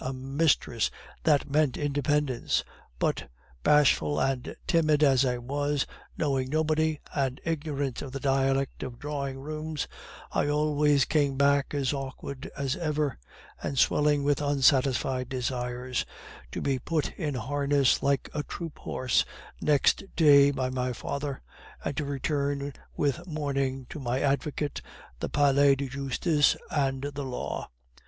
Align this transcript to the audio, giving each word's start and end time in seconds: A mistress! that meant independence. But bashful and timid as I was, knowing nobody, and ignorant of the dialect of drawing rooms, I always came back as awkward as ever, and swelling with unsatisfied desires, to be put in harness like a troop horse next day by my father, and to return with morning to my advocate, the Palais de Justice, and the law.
A 0.03 0.13
mistress! 0.13 0.89
that 1.25 1.47
meant 1.47 1.77
independence. 1.77 2.63
But 2.97 3.29
bashful 3.61 4.19
and 4.19 4.55
timid 4.65 5.03
as 5.03 5.23
I 5.23 5.37
was, 5.37 5.85
knowing 6.17 6.49
nobody, 6.49 6.99
and 7.13 7.39
ignorant 7.45 8.01
of 8.01 8.11
the 8.11 8.19
dialect 8.19 8.81
of 8.81 8.97
drawing 8.97 9.37
rooms, 9.37 9.87
I 10.31 10.47
always 10.47 11.05
came 11.05 11.37
back 11.37 11.75
as 11.75 11.93
awkward 11.93 12.49
as 12.57 12.75
ever, 12.77 13.19
and 13.61 13.77
swelling 13.77 14.23
with 14.23 14.41
unsatisfied 14.41 15.29
desires, 15.29 16.03
to 16.51 16.61
be 16.61 16.79
put 16.79 17.11
in 17.15 17.35
harness 17.35 18.01
like 18.01 18.27
a 18.33 18.41
troop 18.41 18.79
horse 18.79 19.23
next 19.61 20.01
day 20.15 20.49
by 20.49 20.71
my 20.71 20.93
father, 20.93 21.43
and 21.85 21.95
to 21.97 22.05
return 22.05 22.73
with 22.97 23.27
morning 23.27 23.85
to 23.91 23.99
my 23.99 24.19
advocate, 24.19 24.81
the 25.19 25.29
Palais 25.29 25.75
de 25.75 25.87
Justice, 25.87 26.57
and 26.71 27.03
the 27.03 27.23
law. 27.23 27.69